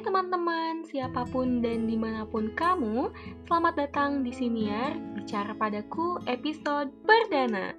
[0.00, 3.12] Teman-teman, siapa pun dan di mana pun kamu,
[3.44, 7.76] selamat datang di Siniar Bicara Padaku episode perdana.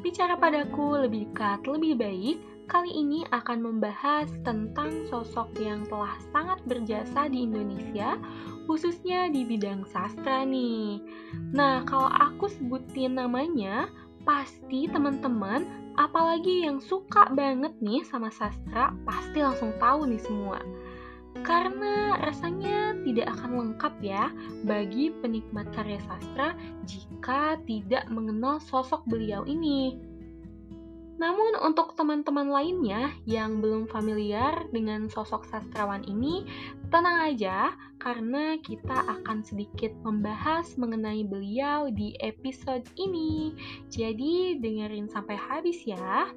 [0.00, 2.36] Bicara Padaku lebih dekat, lebih baik,
[2.72, 8.16] kali ini akan membahas tentang sosok yang telah sangat berjasa di Indonesia,
[8.64, 11.04] khususnya di bidang sastra nih.
[11.52, 13.92] Nah, kalau aku sebutin namanya,
[14.24, 20.60] pasti teman-teman apalagi yang suka banget nih sama sastra pasti langsung tahu nih semua.
[21.44, 24.32] Karena rasanya tidak akan lengkap ya
[24.64, 26.56] bagi penikmat karya sastra
[26.88, 30.15] jika tidak mengenal sosok beliau ini.
[31.16, 36.44] Namun untuk teman-teman lainnya yang belum familiar dengan sosok sastrawan ini,
[36.92, 43.56] tenang aja karena kita akan sedikit membahas mengenai beliau di episode ini.
[43.88, 46.28] Jadi dengerin sampai habis ya.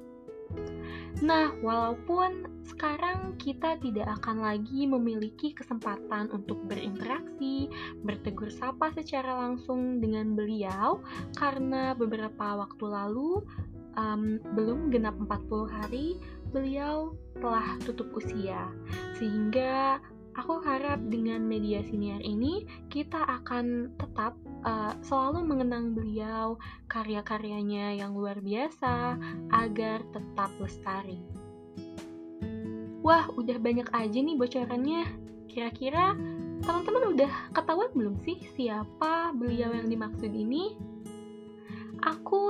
[1.20, 7.68] Nah, walaupun sekarang kita tidak akan lagi memiliki kesempatan untuk berinteraksi,
[8.00, 11.02] bertegur sapa secara langsung dengan beliau
[11.36, 13.44] karena beberapa waktu lalu
[13.96, 16.18] um, belum genap 40 hari,
[16.50, 18.68] beliau telah tutup usia.
[19.16, 19.98] Sehingga
[20.38, 28.14] aku harap dengan media siniar ini kita akan tetap uh, selalu mengenang beliau, karya-karyanya yang
[28.14, 29.18] luar biasa
[29.50, 31.20] agar tetap lestari.
[33.00, 35.02] Wah, udah banyak aja nih bocorannya.
[35.48, 36.14] Kira-kira
[36.60, 40.76] teman-teman udah ketahuan belum sih siapa beliau yang dimaksud ini?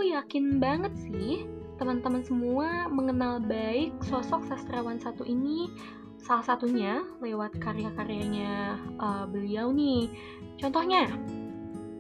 [0.01, 1.45] Yakin banget sih
[1.81, 5.73] teman-teman semua mengenal baik sosok sastrawan satu ini
[6.21, 10.13] salah satunya lewat karya-karyanya uh, beliau nih.
[10.61, 11.09] Contohnya,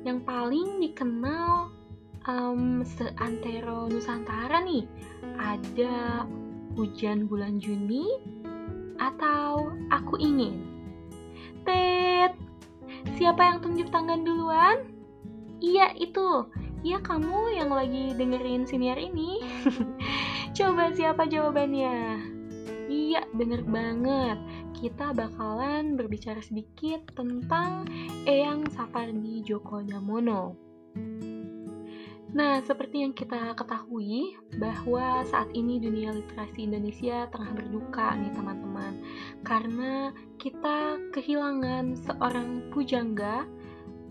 [0.04, 1.72] yang paling dikenal
[2.28, 4.84] um, seantero Nusantara nih,
[5.40, 6.28] ada
[6.76, 8.04] Hujan Bulan Juni
[9.00, 10.60] atau Aku Ingin.
[11.64, 12.36] Tet,
[13.16, 14.84] siapa yang tunjuk tangan duluan?
[15.60, 16.48] Iya, itu
[16.80, 19.44] ya kamu yang lagi dengerin siniar ini.
[20.56, 22.20] Coba siapa jawabannya?
[22.90, 24.38] Iya, bener banget.
[24.74, 27.86] Kita bakalan berbicara sedikit tentang
[28.26, 30.56] Eyang Sapardi Djoko Damono.
[32.30, 39.02] Nah, seperti yang kita ketahui bahwa saat ini dunia literasi Indonesia tengah berduka nih teman-teman.
[39.42, 43.50] Karena kita kehilangan seorang pujangga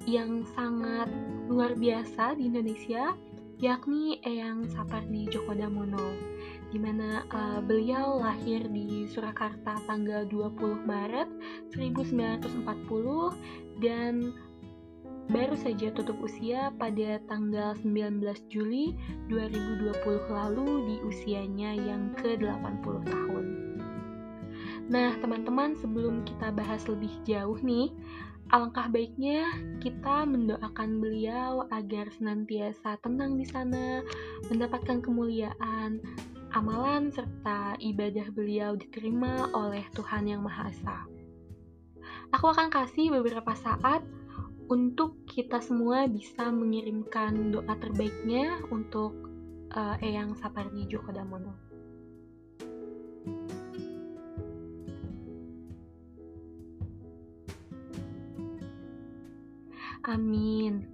[0.04, 1.08] yang sangat
[1.50, 3.18] luar biasa di Indonesia,
[3.58, 6.14] yakni Eyang Sapardi Djoko Damono,
[6.70, 11.26] di mana uh, beliau lahir di Surakarta tanggal 20 Maret
[11.74, 14.30] 1940 dan
[15.34, 18.22] baru saja tutup usia pada tanggal 19
[18.54, 18.94] Juli
[19.34, 23.70] 2020 lalu di usianya yang ke-80 tahun.
[24.90, 27.94] Nah, teman-teman, sebelum kita bahas lebih jauh nih,
[28.50, 29.46] Alangkah baiknya
[29.78, 34.02] kita mendoakan beliau agar senantiasa tenang di sana,
[34.50, 36.02] mendapatkan kemuliaan,
[36.58, 40.98] amalan serta ibadah beliau diterima oleh Tuhan Yang Maha Esa.
[42.34, 44.02] Aku akan kasih beberapa saat
[44.66, 49.14] untuk kita semua bisa mengirimkan doa terbaiknya untuk
[49.78, 51.69] uh, Eyang Sapardi Djoko Damono.
[60.08, 60.88] Amin.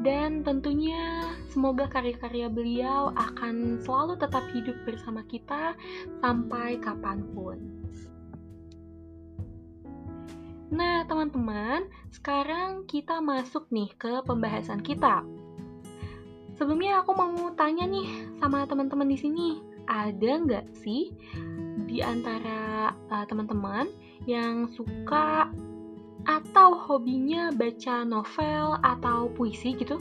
[0.00, 5.76] Dan tentunya semoga karya-karya beliau akan selalu tetap hidup bersama kita
[6.20, 7.56] sampai kapan pun.
[10.70, 15.26] Nah, teman-teman, sekarang kita masuk nih ke pembahasan kita.
[16.54, 18.06] Sebelumnya aku mau tanya nih
[18.38, 19.48] sama teman-teman di sini,
[19.90, 21.10] ada nggak sih
[21.90, 23.90] di antara uh, teman-teman
[24.30, 25.50] yang suka
[26.28, 30.00] atau hobinya baca novel atau puisi gitu?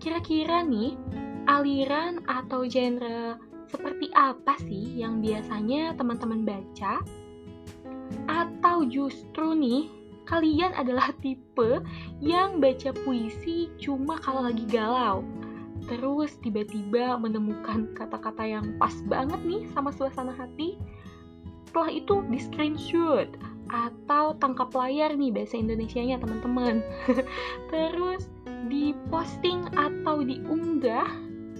[0.00, 0.94] Kira-kira nih,
[1.48, 7.02] aliran atau genre seperti apa sih yang biasanya teman-teman baca?
[8.30, 9.90] Atau justru nih,
[10.28, 11.82] kalian adalah tipe
[12.22, 15.26] yang baca puisi cuma kalau lagi galau?
[15.86, 20.80] Terus tiba-tiba menemukan kata-kata yang pas banget nih sama suasana hati?
[21.68, 23.28] Setelah itu di screenshot
[23.76, 26.80] atau tangkap layar nih bahasa Indonesia-nya teman-teman.
[27.72, 28.32] Terus
[28.72, 31.06] diposting atau diunggah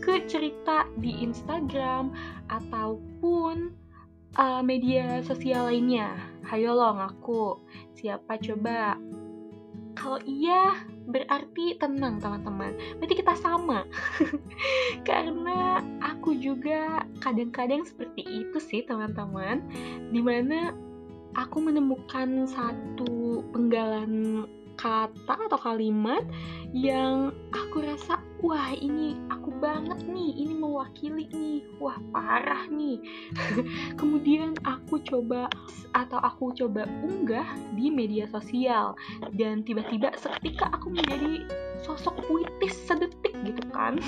[0.00, 2.12] ke cerita di Instagram
[2.48, 3.72] ataupun
[4.40, 6.16] uh, media sosial lainnya.
[6.48, 7.60] Hayo lo ngaku,
[7.98, 8.96] siapa coba?
[9.96, 10.76] Kalau iya,
[11.08, 12.76] berarti tenang teman-teman.
[13.00, 13.88] Berarti kita sama.
[15.08, 19.64] Karena aku juga kadang-kadang seperti itu sih teman-teman,
[20.12, 20.76] di mana
[21.36, 24.44] aku menemukan satu penggalan
[24.76, 26.20] kata atau kalimat
[26.76, 33.00] yang aku rasa wah ini aku banget nih ini mewakili nih wah parah nih.
[34.00, 35.48] Kemudian aku coba
[35.96, 38.92] atau aku coba unggah di media sosial
[39.32, 41.48] dan tiba-tiba seketika aku menjadi
[41.80, 43.96] sosok puitis sedetik gitu kan.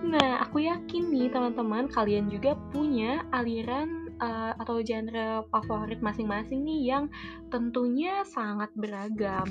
[0.00, 6.94] Nah aku yakin nih teman-teman kalian juga punya aliran uh, atau genre favorit masing-masing nih
[6.94, 7.04] yang
[7.48, 9.48] tentunya sangat beragam.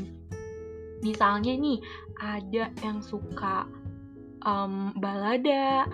[1.04, 1.80] Misalnya nih,
[2.20, 3.68] ada yang suka
[4.44, 5.88] um, balada,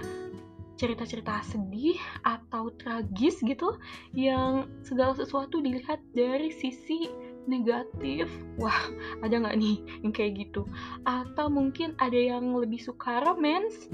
[0.75, 1.95] cerita-cerita sedih
[2.25, 3.80] atau tragis gitu,
[4.12, 7.07] yang segala sesuatu dilihat dari sisi
[7.45, 8.25] negatif.
[8.57, 8.89] Wah,
[9.22, 10.66] ada nggak nih yang kayak gitu?
[11.06, 13.88] Atau mungkin ada yang lebih suka romance,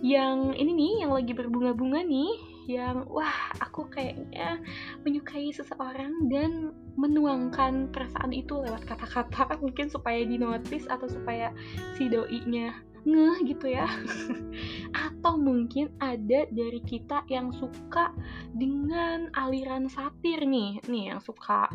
[0.00, 4.58] yang ini nih, yang lagi berbunga-bunga nih, yang wah aku kayaknya
[5.06, 11.54] menyukai seseorang dan menuangkan perasaan itu lewat kata-kata mungkin supaya dinotis atau supaya
[11.94, 12.74] si doinya
[13.06, 13.86] ngeh gitu ya.
[15.06, 18.10] Atau mungkin ada dari kita yang suka
[18.50, 21.70] dengan aliran satir nih nih yang suka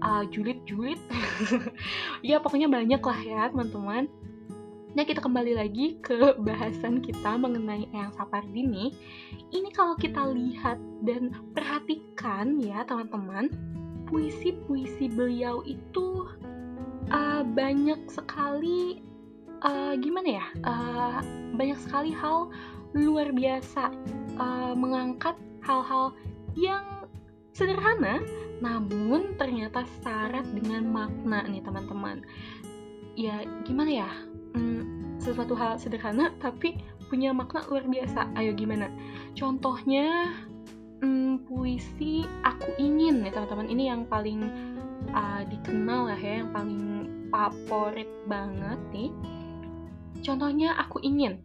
[0.00, 0.98] uh, julid-julid.
[2.24, 4.08] Ya pokoknya banyak lah ya teman-teman
[4.92, 8.92] Nah, kita kembali lagi ke bahasan kita mengenai Eyang Sapardi nih.
[9.48, 13.48] Ini kalau kita lihat dan perhatikan ya, teman-teman,
[14.04, 16.28] puisi-puisi beliau itu
[17.08, 19.00] uh, banyak sekali
[19.64, 20.46] uh, gimana ya?
[20.60, 21.18] Uh,
[21.56, 22.52] banyak sekali hal
[22.92, 23.88] luar biasa
[24.36, 26.12] uh, mengangkat hal-hal
[26.52, 27.08] yang
[27.56, 28.20] sederhana
[28.60, 32.20] namun ternyata syarat dengan makna nih teman-teman.
[33.16, 34.31] Ya, gimana ya?
[34.54, 36.78] Hmm, sesuatu hal sederhana tapi
[37.12, 38.32] punya makna luar biasa.
[38.36, 38.88] Ayo gimana?
[39.36, 40.32] Contohnya
[41.04, 43.68] hmm, puisi Aku Ingin ya teman-teman.
[43.68, 44.40] Ini yang paling
[45.12, 46.82] uh, dikenal lah ya, yang paling
[47.28, 49.10] favorit banget nih.
[50.24, 51.40] Contohnya Aku Ingin.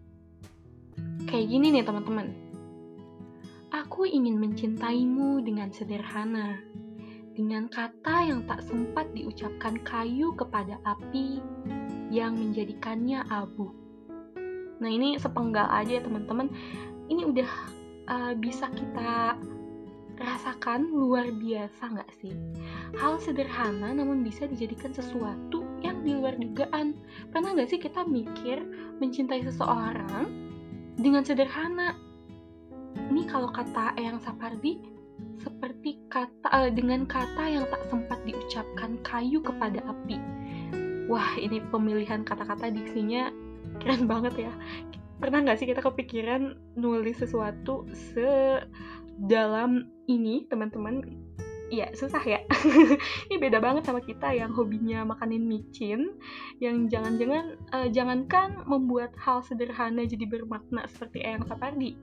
[1.28, 2.48] Kayak gini nih teman-teman.
[3.68, 6.56] Aku ingin mencintaimu dengan sederhana,
[7.36, 11.44] dengan kata yang tak sempat diucapkan kayu kepada api,
[12.14, 13.72] yang menjadikannya abu.
[14.78, 16.48] Nah ini sepenggal aja ya teman-teman.
[17.08, 17.50] Ini udah
[18.12, 19.36] uh, bisa kita
[20.18, 22.34] rasakan luar biasa nggak sih?
[22.98, 26.98] Hal sederhana namun bisa dijadikan sesuatu yang di luar dugaan.
[27.30, 28.62] Pernah nggak sih kita mikir
[28.98, 30.26] mencintai seseorang
[30.98, 31.94] dengan sederhana?
[32.98, 34.98] Ini kalau kata Eyang Sapardi
[35.38, 40.18] seperti kata uh, dengan kata yang tak sempat diucapkan kayu kepada api
[41.08, 43.32] wah ini pemilihan kata-kata diksinya
[43.84, 44.54] keren banget ya.
[45.18, 51.02] Pernah nggak sih kita kepikiran nulis sesuatu sedalam ini teman-teman?
[51.68, 52.40] Ya susah ya.
[53.28, 56.16] Ini beda banget sama kita yang hobinya makanin micin
[56.64, 62.00] yang jangan-jangan uh, jangankan membuat hal sederhana jadi bermakna seperti Eyang Sapardi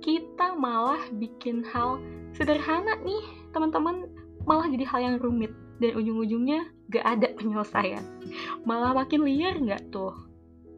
[0.00, 1.98] kita malah bikin hal
[2.34, 4.06] sederhana nih teman-teman.
[4.46, 8.04] Malah jadi hal yang rumit dan ujung-ujungnya gak ada penyelesaian.
[8.66, 10.14] Malah makin liar nggak tuh?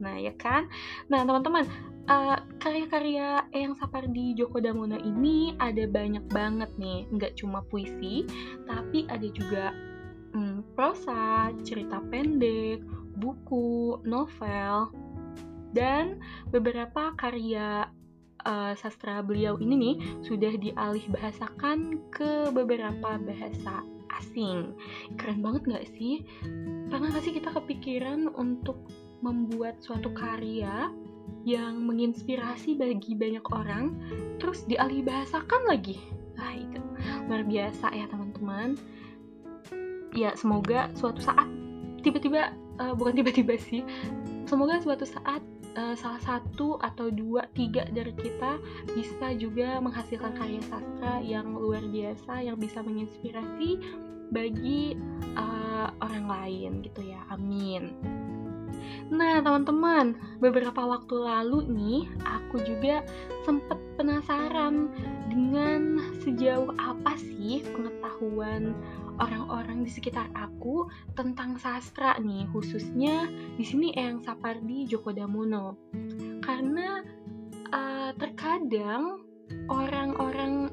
[0.01, 0.67] Nah ya kan?
[1.13, 1.69] Nah teman-teman
[2.09, 7.07] uh, karya-karya yang Sapardi Djoko Damono ini ada banyak banget nih.
[7.13, 8.25] Nggak cuma puisi
[8.65, 9.77] tapi ada juga
[10.33, 12.81] hmm, prosa cerita pendek
[13.21, 14.89] buku novel
[15.71, 16.19] dan
[16.51, 17.87] beberapa karya
[18.47, 23.85] uh, sastra beliau ini nih sudah dialih bahasakan ke beberapa bahasa
[24.21, 24.77] asing.
[25.17, 26.23] Keren banget gak sih?
[26.93, 28.77] Pernah gak sih kita kepikiran untuk
[29.25, 30.93] membuat suatu karya
[31.49, 33.97] yang menginspirasi bagi banyak orang,
[34.37, 35.97] terus dialih bahasakan lagi?
[36.37, 36.81] Nah itu
[37.29, 38.77] luar biasa ya teman-teman.
[40.13, 41.47] Ya semoga suatu saat
[42.05, 43.87] tiba-tiba, uh, bukan tiba-tiba sih,
[44.49, 45.45] semoga suatu saat
[45.79, 48.59] uh, salah satu atau dua tiga dari kita
[48.91, 53.79] bisa juga menghasilkan karya sastra yang luar biasa yang bisa menginspirasi
[54.31, 54.97] bagi
[55.37, 57.95] uh, orang lain gitu ya amin
[59.11, 63.03] Nah, teman-teman, beberapa waktu lalu nih, aku juga
[63.43, 64.87] sempat penasaran
[65.27, 68.71] dengan sejauh apa sih pengetahuan
[69.19, 70.87] orang-orang di sekitar aku
[71.19, 73.27] tentang sastra nih, khususnya
[73.59, 75.91] di sini Eyang Sapardi Djoko Damono.
[76.41, 77.03] Karena
[77.75, 79.27] uh, terkadang
[79.67, 80.70] orang-orang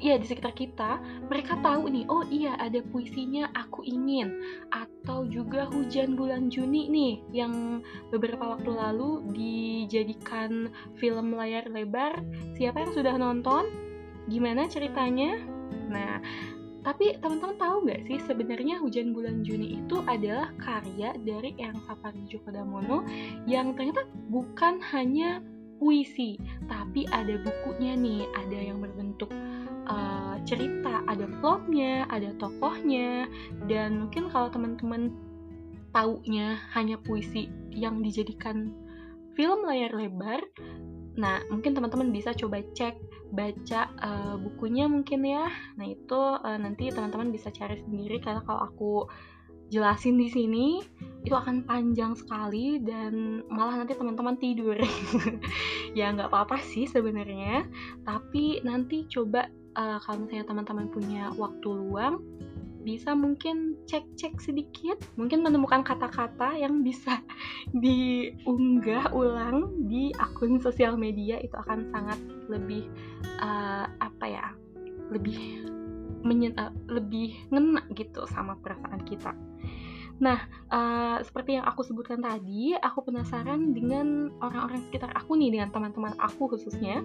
[0.00, 0.98] ya di sekitar kita
[1.28, 4.32] mereka tahu nih oh iya ada puisinya aku ingin
[4.72, 12.24] atau juga Hujan Bulan Juni nih yang beberapa waktu lalu dijadikan film layar lebar.
[12.56, 13.68] Siapa yang sudah nonton?
[14.32, 15.36] Gimana ceritanya?
[15.92, 16.16] Nah,
[16.84, 22.28] tapi teman-teman tahu nggak sih sebenarnya Hujan Bulan Juni itu adalah karya dari Eyang Sapardi
[22.28, 22.52] Djoko
[23.48, 25.40] yang ternyata bukan hanya
[25.80, 29.28] puisi, tapi ada bukunya nih, ada yang berbentuk
[29.88, 33.28] uh, cerita, ada plotnya, ada tokohnya,
[33.68, 35.14] dan mungkin kalau teman-teman
[35.94, 38.74] taunya hanya puisi yang dijadikan
[39.38, 40.42] film layar lebar,
[41.14, 42.98] nah mungkin teman-teman bisa coba cek
[43.34, 45.50] baca uh, bukunya mungkin ya.
[45.74, 48.92] Nah itu uh, nanti teman-teman bisa cari sendiri karena kalau aku
[49.72, 50.66] jelasin di sini
[51.24, 54.76] itu akan panjang sekali dan malah nanti teman-teman tidur
[55.98, 57.64] ya nggak apa-apa sih sebenarnya
[58.04, 62.22] tapi nanti coba uh, kalau misalnya teman-teman punya waktu luang
[62.84, 67.24] bisa mungkin cek-cek sedikit, mungkin menemukan kata-kata yang bisa
[67.84, 72.20] diunggah ulang di akun sosial media itu akan sangat
[72.52, 72.84] lebih
[73.40, 74.46] uh, apa ya,
[75.08, 75.64] lebih
[76.24, 79.32] menyen uh, lebih ngena gitu sama perasaan kita.
[80.22, 80.38] Nah,
[80.70, 86.14] uh, seperti yang aku sebutkan tadi, aku penasaran dengan orang-orang sekitar aku nih, dengan teman-teman
[86.22, 87.02] aku khususnya.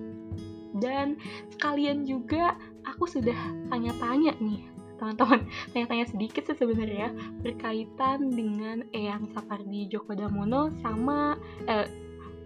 [0.80, 1.20] Dan
[1.56, 2.56] sekalian juga
[2.88, 3.36] aku sudah
[3.70, 4.66] tanya-tanya nih,
[4.98, 11.88] teman-teman, tanya-tanya sedikit sih sebenarnya berkaitan dengan Eyang Sapardi Djoko Damono sama eh,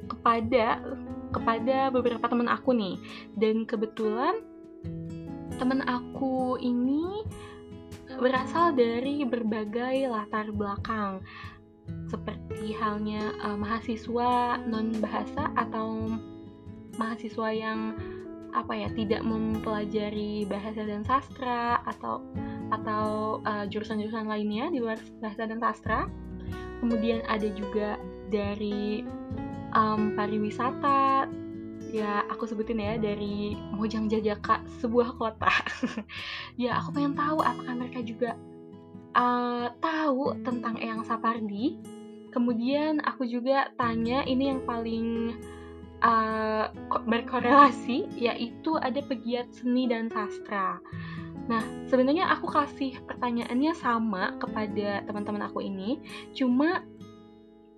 [0.03, 0.83] kepada
[1.33, 2.97] kepada beberapa teman aku nih.
[3.37, 4.43] Dan kebetulan
[5.57, 7.23] teman aku ini
[8.19, 11.23] berasal dari berbagai latar belakang
[12.07, 16.15] seperti halnya uh, mahasiswa non bahasa atau
[16.95, 17.97] mahasiswa yang
[18.53, 22.21] apa ya tidak mempelajari bahasa dan sastra atau
[22.69, 26.09] atau uh, jurusan-jurusan lainnya di luar bahasa dan sastra.
[26.81, 27.97] Kemudian ada juga
[28.29, 29.05] dari
[29.73, 31.27] um, pariwisata.
[31.93, 35.51] Ya aku sebutin ya dari Mojang Jajaka sebuah kota.
[36.61, 38.37] Ya aku pengen tahu apakah mereka juga
[39.17, 41.77] uh, tahu tentang Eyang Sapardi.
[42.33, 45.37] Kemudian aku juga tanya ini yang paling
[46.03, 46.69] uh,
[47.07, 50.77] berkorelasi yaitu ada pegiat seni dan sastra
[51.43, 55.99] Nah, sebenarnya aku kasih pertanyaannya sama kepada teman-teman aku ini,
[56.31, 56.87] cuma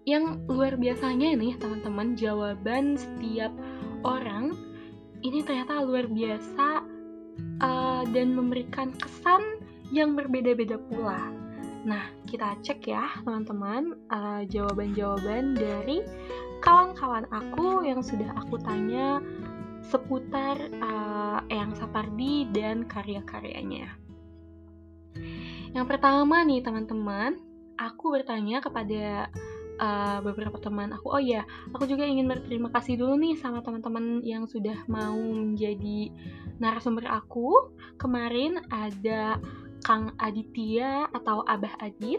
[0.06, 3.50] yang luar biasanya nih teman-teman jawaban setiap
[4.06, 4.54] orang
[5.26, 6.86] ini ternyata luar biasa
[7.58, 9.42] uh, dan memberikan kesan
[9.90, 11.34] yang berbeda-beda pula.
[11.86, 16.06] Nah, kita cek ya teman-teman uh, jawaban-jawaban dari
[16.64, 19.20] kawan-kawan aku yang sudah aku tanya
[19.86, 23.94] seputar uh, Eyang Sapardi dan karya-karyanya.
[25.76, 27.38] Yang pertama nih teman-teman,
[27.78, 29.30] aku bertanya kepada
[29.80, 34.24] uh, beberapa teman aku oh ya aku juga ingin berterima kasih dulu nih sama teman-teman
[34.24, 36.12] yang sudah mau menjadi
[36.60, 39.40] narasumber aku kemarin ada
[39.86, 42.18] Kang Aditya atau Abah Adit,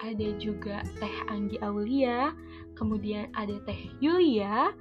[0.00, 2.32] ada juga Teh Anggi Aulia,
[2.72, 4.72] kemudian ada Teh Yulia,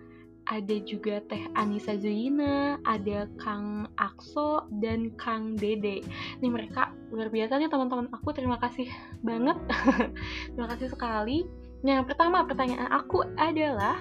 [0.47, 6.07] ada juga Teh Anissa Zuina, ada Kang Akso, dan Kang Dede.
[6.39, 8.87] Nih mereka luar biasa nih teman-teman aku, terima kasih
[9.19, 9.59] banget.
[10.55, 11.43] terima kasih sekali
[11.81, 13.97] Nah, pertama pertanyaan aku adalah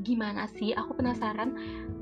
[0.00, 0.72] gimana sih?
[0.72, 1.52] Aku penasaran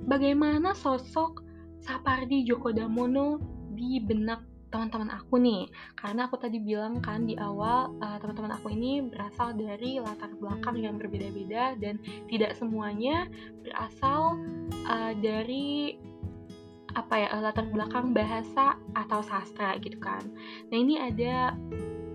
[0.06, 1.42] bagaimana sosok
[1.82, 3.42] Sapardi Djoko Damono
[3.74, 5.68] di benak teman-teman aku nih.
[5.94, 10.80] Karena aku tadi bilang kan di awal uh, teman-teman aku ini berasal dari latar belakang
[10.80, 12.00] yang berbeda-beda dan
[12.32, 13.28] tidak semuanya
[13.60, 14.40] berasal
[14.88, 16.00] uh, dari
[16.92, 20.24] apa ya latar belakang bahasa atau sastra gitu kan.
[20.72, 21.56] Nah, ini ada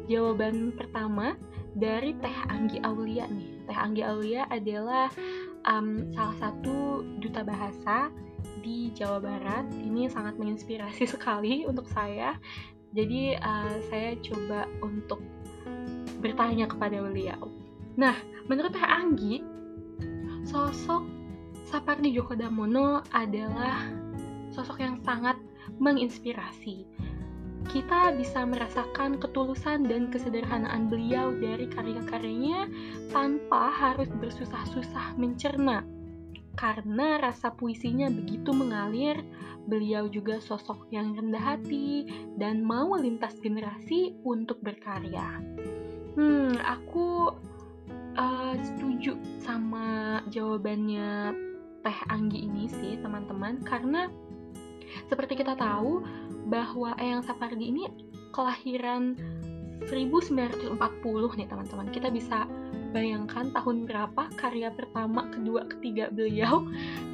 [0.09, 1.37] jawaban pertama
[1.77, 3.69] dari Teh Anggi Aulia nih.
[3.69, 5.09] Teh Anggi Aulia adalah
[5.67, 8.09] um, salah satu duta bahasa
[8.63, 9.67] di Jawa Barat.
[9.75, 12.39] Ini sangat menginspirasi sekali untuk saya.
[12.95, 15.19] Jadi uh, saya coba untuk
[16.23, 17.51] bertanya kepada beliau.
[17.99, 18.15] Nah,
[18.49, 19.43] menurut Teh Anggi,
[20.47, 21.03] sosok
[21.67, 23.85] Sapardi Djoko Damono adalah
[24.55, 25.35] sosok yang sangat
[25.77, 26.87] menginspirasi
[27.67, 32.71] kita bisa merasakan ketulusan dan kesederhanaan beliau dari karya-karyanya
[33.11, 35.83] tanpa harus bersusah-susah mencerna.
[36.57, 39.21] Karena rasa puisinya begitu mengalir,
[39.69, 42.07] beliau juga sosok yang rendah hati
[42.39, 45.37] dan mau lintas generasi untuk berkarya.
[46.17, 47.29] Hmm, aku
[48.17, 51.35] uh, setuju sama jawabannya
[51.85, 54.09] Teh Anggi ini sih, teman-teman, karena
[55.07, 56.03] seperti kita tahu,
[56.47, 57.87] bahwa Eyang Sapardi ini
[58.31, 59.15] kelahiran
[59.85, 61.87] 1940 nih teman-teman.
[61.93, 62.47] Kita bisa
[62.91, 66.65] bayangkan tahun berapa karya pertama, kedua, ketiga beliau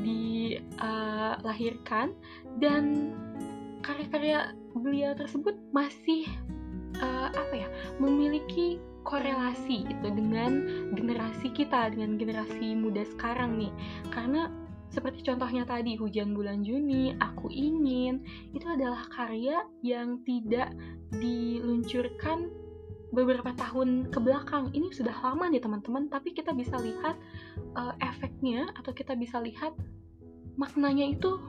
[0.06, 2.18] dilahirkan uh,
[2.62, 3.14] dan
[3.84, 6.26] karya-karya beliau tersebut masih
[7.04, 10.64] uh, apa ya memiliki korelasi itu dengan
[10.96, 13.76] generasi kita dengan generasi muda sekarang nih
[14.16, 14.48] karena
[14.94, 18.22] seperti contohnya tadi hujan bulan Juni, aku ingin
[18.54, 20.70] itu adalah karya yang tidak
[21.18, 22.54] diluncurkan
[23.10, 24.70] beberapa tahun ke belakang.
[24.70, 27.18] Ini sudah lama nih teman-teman, tapi kita bisa lihat
[27.74, 29.74] uh, efeknya atau kita bisa lihat
[30.62, 31.42] maknanya itu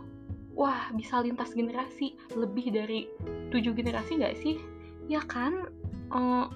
[0.57, 3.05] wah bisa lintas generasi lebih dari
[3.53, 4.57] tujuh generasi nggak sih?
[5.13, 5.69] Ya kan?
[6.09, 6.49] Uh,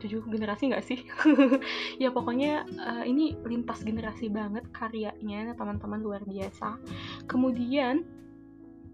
[0.00, 1.00] tujuh generasi nggak sih?
[2.02, 6.76] Ya pokoknya uh, ini lintas generasi banget karyanya teman-teman luar biasa.
[7.24, 8.04] Kemudian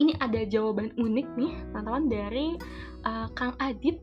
[0.01, 2.47] ini ada jawaban unik nih teman-teman dari
[3.07, 3.99] uh, Kang Adit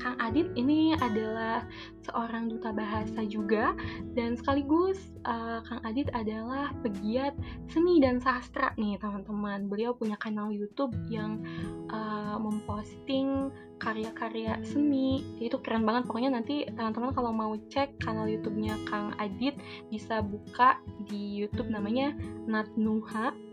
[0.00, 1.62] Kang Adit ini adalah
[2.08, 3.76] seorang duta bahasa juga
[4.16, 4.96] dan sekaligus
[5.28, 7.36] uh, Kang Adit adalah pegiat
[7.68, 9.68] seni dan sastra nih teman-teman.
[9.68, 11.44] Beliau punya kanal YouTube yang
[11.92, 15.24] uh, memposting karya-karya seni.
[15.40, 19.56] Itu keren banget pokoknya nanti teman-teman kalau mau cek kanal YouTube-nya Kang Adit
[19.92, 22.16] bisa buka di YouTube namanya
[22.48, 23.49] Natnuha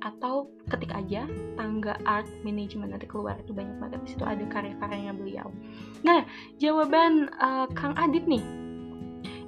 [0.00, 5.12] atau ketik aja tangga art management nanti keluar itu banyak banget di situ ada karya-karyanya
[5.12, 5.48] beliau.
[6.04, 6.24] Nah
[6.56, 8.42] jawaban uh, Kang Adit nih,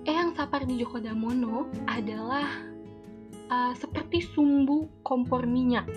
[0.04, 2.48] Eyang Sapardi Djoko Damono adalah
[3.48, 5.88] uh, seperti sumbu kompor minyak.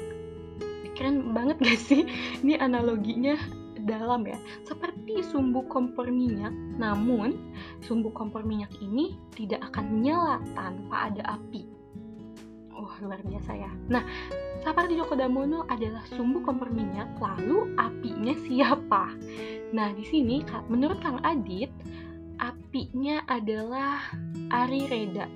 [0.96, 2.08] Keren banget gak sih?
[2.46, 3.36] Ini analoginya
[3.86, 6.56] dalam ya, seperti sumbu kompor minyak.
[6.80, 7.36] Namun
[7.84, 11.75] sumbu kompor minyak ini tidak akan menyala tanpa ada api
[12.96, 13.68] Wah, luar biasa ya.
[13.92, 14.08] Nah,
[14.64, 19.12] Sapardi Djoko Damono adalah sumbu kompor minyak, lalu apinya siapa?
[19.76, 20.40] Nah, di sini
[20.72, 21.68] menurut Kang Adit,
[22.40, 24.00] apinya adalah
[24.48, 25.28] Ari Reda.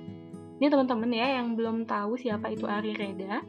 [0.56, 3.44] Ini teman-teman ya yang belum tahu siapa itu Ari Reda.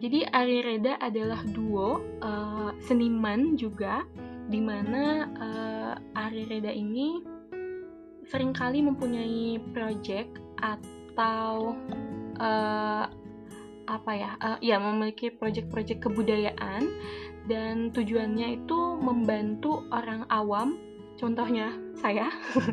[0.00, 4.08] Jadi Ari Reda adalah duo uh, seniman juga,
[4.48, 7.20] di mana uh, Ari Reda ini
[8.24, 11.76] sering kali mempunyai project atau
[12.38, 13.04] uh,
[13.86, 16.90] apa ya uh, ya memiliki proyek-proyek kebudayaan
[17.46, 20.74] dan tujuannya itu membantu orang awam
[21.16, 21.70] contohnya
[22.02, 22.28] saya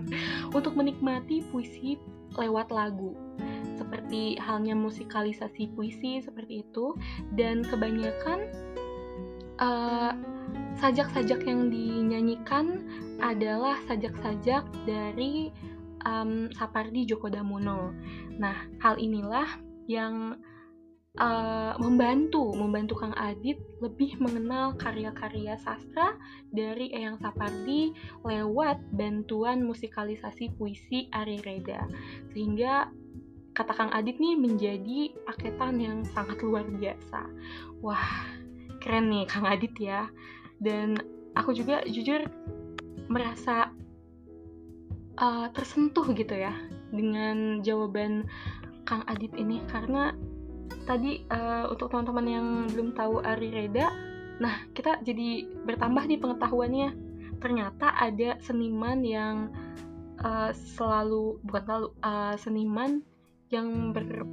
[0.57, 2.01] untuk menikmati puisi
[2.33, 3.13] lewat lagu
[3.77, 6.97] seperti halnya musikalisasi puisi seperti itu
[7.37, 8.49] dan kebanyakan
[10.83, 12.65] sajak sajak-sajak yang dinyanyikan
[13.23, 15.53] adalah sajak-sajak dari
[16.03, 17.95] um, Sapardi Djoko Damono.
[18.37, 19.47] Nah, hal inilah
[19.85, 20.39] yang
[21.19, 26.17] uh, membantu membantu Kang Adit lebih mengenal karya-karya sastra
[26.49, 27.93] dari Eyang Sapardi
[28.25, 31.85] lewat bantuan musikalisasi puisi Ari Reda.
[32.33, 32.89] Sehingga
[33.53, 37.29] kata Kang Adit nih menjadi paketan yang sangat luar biasa.
[37.85, 38.25] Wah,
[38.81, 40.09] keren nih Kang Adit ya.
[40.57, 40.97] Dan
[41.37, 42.25] aku juga jujur
[43.11, 43.69] merasa
[45.19, 46.55] uh, tersentuh gitu ya
[46.93, 48.29] dengan jawaban
[48.85, 50.13] Kang Adit ini karena
[50.85, 53.89] tadi uh, untuk teman-teman yang belum tahu Ari Reda,
[54.37, 56.89] nah kita jadi bertambah nih pengetahuannya.
[57.41, 59.51] Ternyata ada seniman yang
[60.23, 62.91] uh, selalu bukan selalu uh, seniman
[63.51, 64.23] yang ber,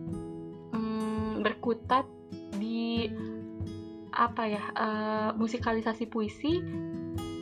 [0.75, 2.07] um, berkutat
[2.59, 3.11] di
[4.11, 6.59] apa ya uh, musikalisasi puisi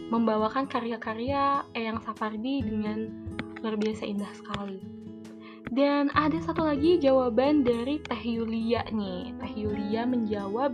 [0.08, 3.08] membawakan karya-karya Eyang Sapardi dengan
[3.60, 4.97] luar biasa indah sekali.
[5.68, 9.36] Dan ada satu lagi jawaban dari Teh Yulia nih.
[9.36, 10.72] Teh Yulia menjawab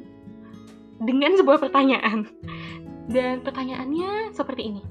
[1.02, 2.30] dengan sebuah pertanyaan.
[3.10, 4.82] Dan pertanyaannya seperti ini.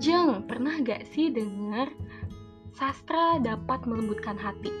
[0.00, 1.92] Jeng, pernah gak sih dengar
[2.72, 4.72] sastra dapat melembutkan hati?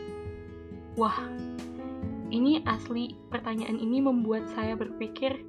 [0.96, 1.28] Wah,
[2.32, 5.44] ini asli pertanyaan ini membuat saya berpikir,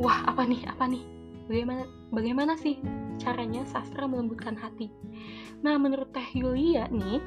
[0.00, 1.04] wah apa nih, apa nih?
[1.44, 2.80] Bagaimana bagaimana sih
[3.20, 4.88] caranya sastra melembutkan hati?
[5.60, 7.20] Nah, menurut Teh Yulia nih,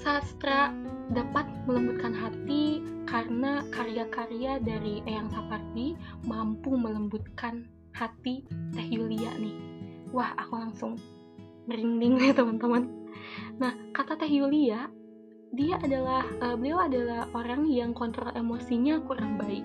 [0.00, 0.72] sastra
[1.12, 8.42] dapat melembutkan hati karena karya-karya dari Eyang Sapardi mampu melembutkan hati
[8.74, 9.54] Teh Yulia nih.
[10.10, 10.98] Wah, aku langsung
[11.68, 12.88] merinding nih teman-teman.
[13.60, 14.88] Nah, kata Teh Yulia,
[15.54, 19.62] dia adalah uh, beliau adalah orang yang kontrol emosinya kurang baik.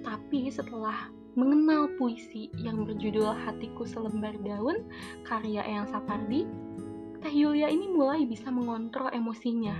[0.00, 4.88] Tapi setelah mengenal puisi yang berjudul Hatiku Selembar Daun
[5.28, 6.48] karya Eyang Sapardi,
[7.22, 9.74] Teh Yulia ini mulai bisa mengontrol emosinya,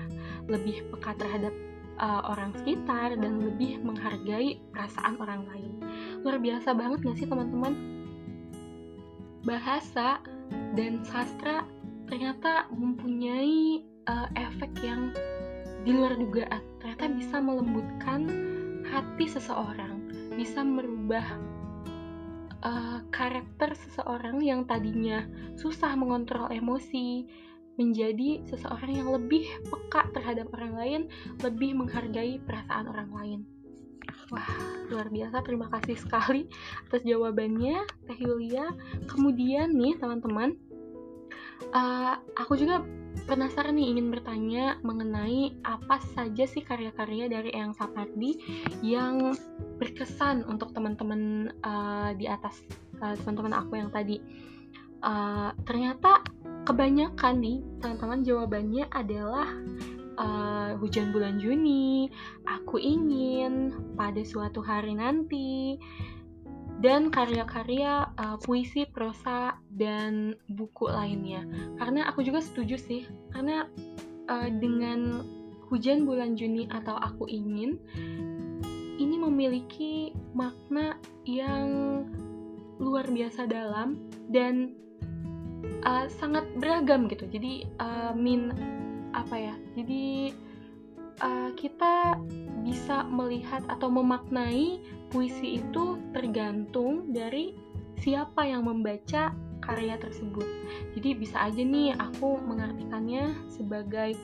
[0.49, 1.53] lebih peka terhadap
[2.01, 5.73] uh, orang sekitar dan lebih menghargai perasaan orang lain.
[6.25, 7.97] Luar biasa banget gak sih teman-teman?
[9.47, 10.19] bahasa
[10.75, 11.63] dan sastra
[12.11, 15.15] ternyata mempunyai uh, efek yang
[15.87, 16.61] di luar dugaan.
[16.83, 18.27] Ternyata bisa melembutkan
[18.91, 20.03] hati seseorang,
[20.35, 21.25] bisa merubah
[22.67, 25.27] uh, karakter seseorang yang tadinya
[25.59, 27.27] susah mengontrol emosi
[27.75, 31.03] menjadi seseorang yang lebih peka terhadap orang lain,
[31.43, 33.41] lebih menghargai perasaan orang lain.
[34.31, 34.47] Wah,
[34.95, 35.43] luar biasa.
[35.43, 36.47] Terima kasih sekali
[36.87, 38.71] atas jawabannya, Teh Yulia.
[39.11, 40.55] Kemudian nih, teman-teman,
[41.75, 42.87] uh, aku juga
[43.27, 48.39] penasaran nih ingin bertanya mengenai apa saja sih karya-karya dari Eyang Sapardi
[48.87, 49.35] yang
[49.83, 52.63] berkesan untuk teman-teman uh, di atas
[53.01, 54.21] uh, teman-teman aku yang tadi.
[55.05, 56.25] Uh, ternyata
[56.67, 59.47] kebanyakan nih teman-teman jawabannya adalah
[60.19, 62.11] uh, hujan bulan Juni,
[62.49, 65.79] aku ingin pada suatu hari nanti,
[66.81, 71.45] dan karya-karya uh, puisi, prosa, dan buku lainnya.
[71.79, 73.69] Karena aku juga setuju sih, karena
[74.29, 75.23] uh, dengan
[75.71, 77.79] hujan bulan Juni atau aku ingin,
[78.97, 80.97] ini memiliki makna
[81.29, 81.69] yang
[82.77, 83.97] luar biasa dalam
[84.29, 84.77] dan
[85.85, 87.25] uh, sangat beragam gitu.
[87.29, 88.53] Jadi uh, min
[89.17, 89.55] apa ya?
[89.79, 90.35] Jadi
[91.23, 92.21] uh, kita
[92.67, 97.55] bisa melihat atau memaknai puisi itu tergantung dari
[98.03, 99.33] siapa yang membaca
[99.65, 100.45] karya tersebut.
[100.95, 104.15] Jadi bisa aja nih aku mengartikannya sebagai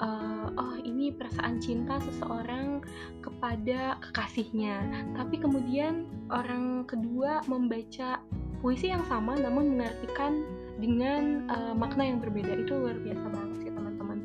[0.00, 2.80] uh, oh ini perasaan cinta seseorang
[3.20, 4.80] kepada kekasihnya.
[5.18, 8.22] Tapi kemudian orang kedua membaca
[8.62, 10.46] puisi yang sama namun mengartikan
[10.78, 14.18] dengan uh, makna yang berbeda itu luar biasa banget sih teman-teman.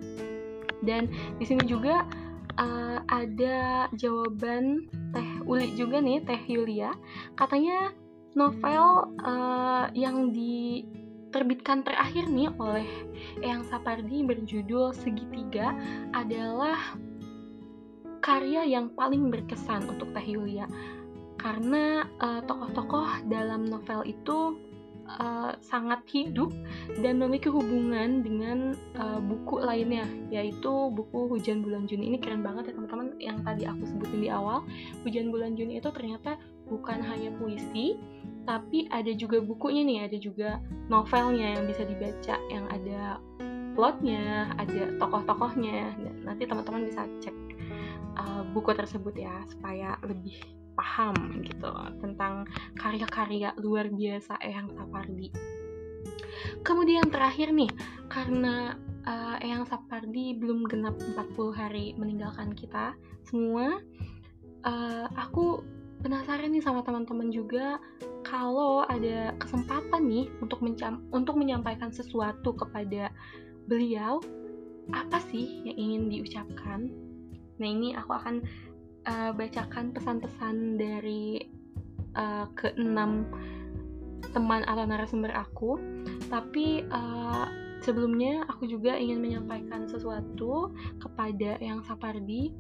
[0.86, 1.10] Dan
[1.42, 2.06] di sini juga
[2.62, 6.94] uh, ada jawaban Teh Uli juga nih, Teh Yulia.
[7.34, 7.92] Katanya
[8.38, 10.30] novel uh, yang
[11.28, 12.88] diterbitkan terakhir nih oleh
[13.44, 15.76] Eyang Sapardi berjudul Segitiga
[16.16, 16.80] adalah
[18.24, 20.66] karya yang paling berkesan untuk Teh Yulia.
[21.38, 22.08] Karena
[22.48, 24.58] tokoh-tokoh uh, dalam novel itu
[25.06, 26.50] uh, sangat hidup
[27.04, 32.16] dan memiliki hubungan dengan uh, buku lainnya yaitu buku Hujan Bulan Juni.
[32.16, 34.66] Ini keren banget ya teman-teman yang tadi aku sebutin di awal.
[35.04, 37.96] Hujan Bulan Juni itu ternyata bukan hanya puisi
[38.48, 40.50] tapi ada juga bukunya nih ada juga
[40.88, 43.20] novelnya yang bisa dibaca yang ada
[43.76, 47.36] plotnya ada tokoh-tokohnya nanti teman-teman bisa cek
[48.18, 50.40] uh, buku tersebut ya supaya lebih
[50.78, 52.46] paham gitu tentang
[52.78, 55.34] karya-karya luar biasa Eyang Sapardi.
[56.62, 57.70] Kemudian terakhir nih,
[58.14, 58.78] karena
[59.10, 62.94] uh, Eyang Sapardi belum genap 40 hari meninggalkan kita
[63.26, 63.82] semua,
[64.70, 65.66] uh, aku
[66.06, 67.82] penasaran nih sama teman-teman juga
[68.28, 70.60] kalau ada kesempatan nih untuk
[71.16, 73.08] untuk menyampaikan sesuatu kepada
[73.72, 74.20] beliau,
[74.92, 76.92] apa sih yang ingin diucapkan?
[77.58, 78.44] Nah ini aku akan
[79.08, 81.48] uh, bacakan pesan-pesan dari
[82.20, 83.32] uh, keenam
[84.36, 85.80] teman atau narasumber aku.
[86.28, 87.48] Tapi uh,
[87.80, 92.52] sebelumnya aku juga ingin menyampaikan sesuatu kepada yang Sapardi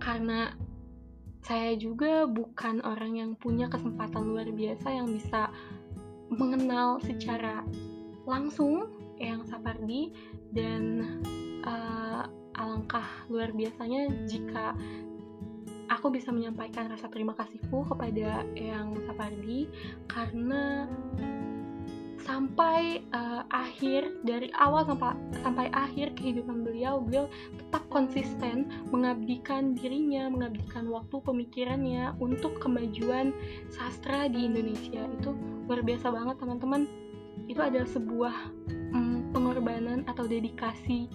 [0.00, 0.54] karena
[1.42, 5.48] saya juga bukan orang yang punya kesempatan luar biasa yang bisa
[6.28, 7.64] mengenal secara
[8.28, 10.12] langsung yang Sapardi
[10.52, 10.82] dan
[11.64, 14.76] uh, alangkah luar biasanya jika
[15.88, 19.66] aku bisa menyampaikan rasa terima kasihku kepada yang Sapardi
[20.06, 20.86] karena
[22.38, 25.10] sampai uh, akhir dari awal sampai
[25.42, 27.26] sampai akhir kehidupan beliau beliau
[27.58, 33.34] tetap konsisten mengabdikan dirinya mengabdikan waktu pemikirannya untuk kemajuan
[33.74, 35.02] sastra di Indonesia.
[35.18, 35.34] Itu
[35.66, 36.86] luar biasa banget teman-teman.
[37.50, 38.36] Itu adalah sebuah
[38.94, 41.10] um, pengorbanan atau dedikasi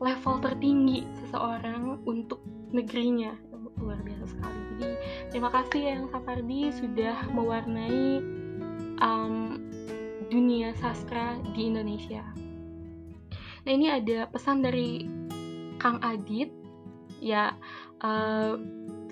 [0.00, 2.40] level tertinggi seseorang untuk
[2.72, 3.36] negerinya.
[3.84, 4.60] Luar biasa sekali.
[4.80, 4.88] Jadi
[5.28, 8.24] terima kasih yang Sapardi sudah mewarnai
[9.04, 9.57] um,
[10.28, 12.22] dunia sastra di Indonesia.
[13.64, 15.04] Nah ini ada pesan dari
[15.80, 16.52] Kang Adit.
[17.18, 17.52] Ya
[18.00, 18.54] uh,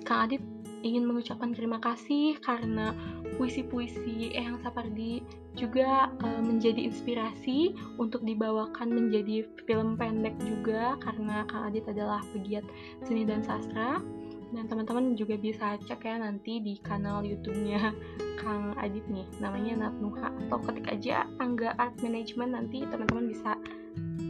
[0.07, 0.41] Kang Adit
[0.85, 2.93] ingin mengucapkan terima kasih karena
[3.35, 5.25] puisi-puisi Eyang Sapardi
[5.57, 12.63] juga uh, menjadi inspirasi untuk dibawakan menjadi film pendek juga karena Kang Adit adalah pegiat
[13.03, 13.99] seni dan sastra.
[14.47, 17.91] Dan teman-teman juga bisa cek ya nanti di kanal YouTube-nya
[18.37, 20.29] Kang Adit nih namanya Natnuha.
[20.47, 23.57] Atau ketik aja Angga Art Management nanti teman-teman bisa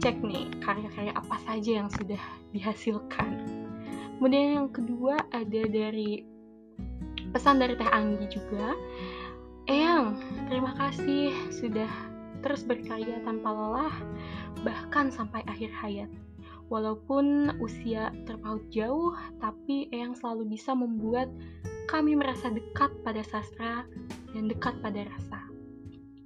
[0.00, 2.20] cek nih karya-karya apa saja yang sudah
[2.56, 3.44] dihasilkan.
[4.18, 6.26] Kemudian yang kedua ada dari
[7.30, 8.74] pesan dari Teh Anggi juga.
[9.68, 10.16] Eyang,
[10.48, 11.86] terima kasih sudah
[12.40, 13.94] terus berkarya tanpa lelah,
[14.64, 16.10] bahkan sampai akhir hayat.
[16.72, 21.28] Walaupun usia terpaut jauh, tapi Eyang selalu bisa membuat
[21.88, 23.88] kami merasa dekat pada sastra
[24.36, 25.40] dan dekat pada rasa.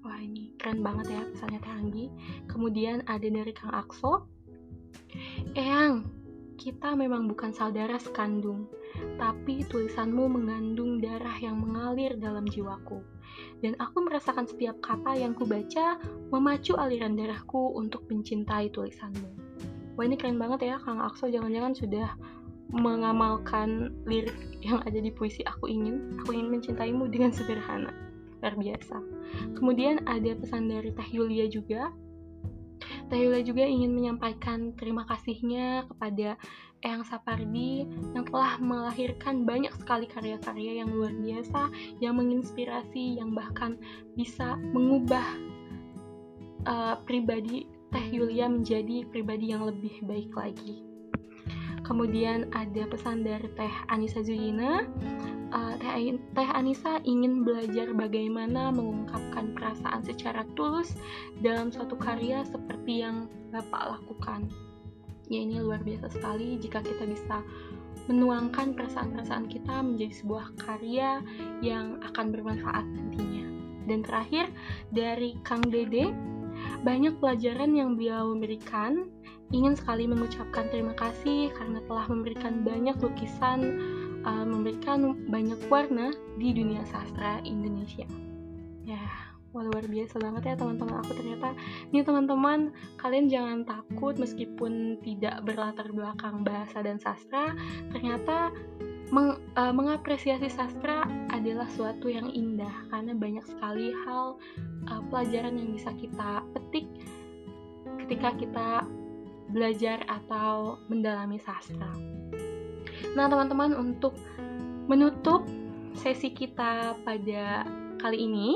[0.03, 2.11] Wah ini keren banget ya pesannya Tanggi.
[2.51, 4.27] Kemudian ada dari Kang Akso.
[5.55, 6.03] Eyang,
[6.59, 8.67] kita memang bukan saudara sekandung,
[9.23, 12.99] tapi tulisanmu mengandung darah yang mengalir dalam jiwaku.
[13.63, 16.03] Dan aku merasakan setiap kata yang kubaca
[16.35, 19.31] memacu aliran darahku untuk mencintai tulisanmu.
[19.95, 22.09] Wah ini keren banget ya Kang Akso, jangan-jangan sudah
[22.73, 26.23] mengamalkan lirik yang ada di puisi Aku Ingin.
[26.23, 27.91] Aku ingin mencintaimu dengan sederhana.
[28.41, 28.97] Luar biasa.
[29.59, 31.91] Kemudian ada pesan dari Teh Yulia juga.
[33.11, 36.39] Teh Yulia juga ingin menyampaikan terima kasihnya kepada
[36.83, 41.71] Eyang Sapardi yang telah melahirkan banyak sekali karya-karya yang luar biasa,
[42.03, 43.79] yang menginspirasi, yang bahkan
[44.19, 45.23] bisa mengubah
[46.67, 50.92] uh, pribadi Teh Yulia menjadi pribadi yang lebih baik lagi.
[51.83, 54.87] Kemudian ada pesan dari Teh Anissa Zuyina.
[55.53, 60.95] Uh, Teh, Teh Anissa ingin belajar bagaimana mengungkapkan perasaan secara tulus
[61.43, 64.49] dalam suatu karya seperti yang Bapak lakukan.
[65.29, 67.45] Ya ini luar biasa sekali jika kita bisa
[68.11, 71.23] menuangkan perasaan-perasaan kita menjadi sebuah karya
[71.63, 73.47] yang akan bermanfaat nantinya.
[73.87, 74.51] Dan terakhir
[74.91, 76.11] dari Kang Dede,
[76.83, 79.11] banyak pelajaran yang beliau berikan.
[79.53, 83.61] Ingin sekali mengucapkan terima kasih karena telah memberikan banyak lukisan,
[84.25, 86.11] uh, memberikan banyak warna
[86.41, 88.09] di dunia sastra Indonesia.
[88.83, 89.05] Ya,
[89.53, 91.53] wah luar biasa banget ya teman-teman aku ternyata
[91.93, 97.53] nih teman-teman kalian jangan takut meskipun tidak berlatar belakang bahasa dan sastra
[97.93, 98.49] ternyata
[99.13, 104.41] meng, uh, mengapresiasi sastra adalah suatu yang indah karena banyak sekali hal
[104.89, 106.89] uh, pelajaran yang bisa kita petik
[108.01, 108.69] ketika kita
[109.53, 111.93] belajar atau mendalami sastra.
[113.13, 114.17] Nah, teman-teman, untuk
[114.89, 115.45] menutup
[115.93, 117.69] sesi kita pada
[118.01, 118.49] kali ini,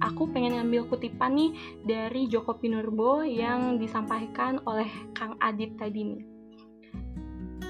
[0.00, 1.52] aku pengen ngambil kutipan nih
[1.84, 6.22] dari Joko Pinurbo yang disampaikan oleh Kang Adit tadi nih.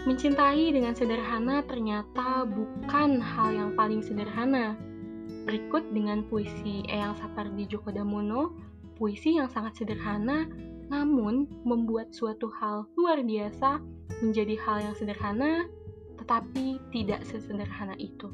[0.04, 4.76] Mencintai dengan sederhana ternyata bukan hal yang paling sederhana.
[5.48, 8.52] Berikut dengan puisi Eyang Sapardi Djoko Damono,
[9.00, 10.44] puisi yang sangat sederhana
[10.88, 13.80] namun membuat suatu hal luar biasa
[14.20, 15.68] menjadi hal yang sederhana
[16.20, 18.32] tetapi tidak sesederhana itu.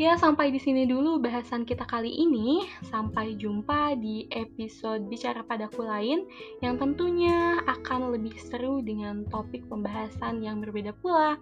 [0.00, 2.64] Ya, sampai di sini dulu bahasan kita kali ini.
[2.88, 6.24] Sampai jumpa di episode Bicara Padaku lain
[6.64, 11.36] yang tentunya akan lebih seru dengan topik pembahasan yang berbeda pula.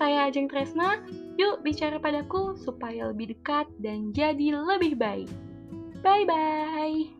[0.00, 1.04] Saya Ajeng Tresna,
[1.36, 5.28] yuk bicara padaku supaya lebih dekat dan jadi lebih baik.
[6.00, 7.19] Bye-bye!